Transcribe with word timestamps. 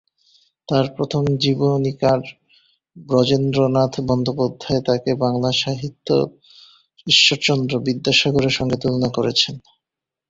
তার 0.69 0.85
প্রথম 0.95 1.23
জীবনীকার 1.43 2.19
ব্রজেন্দ্রনাথ 2.95 3.93
বন্দ্যোপাধ্যায় 4.07 4.81
তাকে 4.87 5.11
বাংলা 5.23 5.49
সাহিত্যে 5.61 6.15
ঈশ্বরচন্দ্র 7.07 7.73
বিদ্যাসাগরের 7.85 8.53
সংগে 8.57 8.77
তুলনা 8.81 9.09
করেছেন। 9.17 9.55